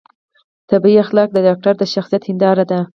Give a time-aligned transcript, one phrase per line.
[0.69, 2.79] طبي اخلاق د ډاکتر د شخصیت هنداره ده